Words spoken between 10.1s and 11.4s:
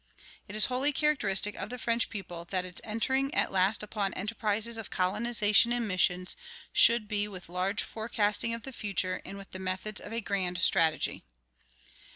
a grand strategy.